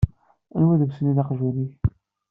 [0.55, 1.75] Anwa deg-sen i d aqjun-ik?